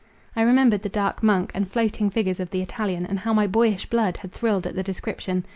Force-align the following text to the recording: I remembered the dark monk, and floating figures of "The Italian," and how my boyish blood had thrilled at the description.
I 0.35 0.41
remembered 0.41 0.81
the 0.81 0.89
dark 0.89 1.21
monk, 1.21 1.51
and 1.53 1.69
floating 1.69 2.09
figures 2.09 2.39
of 2.39 2.49
"The 2.49 2.63
Italian," 2.63 3.05
and 3.05 3.19
how 3.19 3.33
my 3.35 3.45
boyish 3.45 3.85
blood 3.85 4.17
had 4.17 4.31
thrilled 4.31 4.65
at 4.65 4.73
the 4.73 4.81
description. 4.81 5.45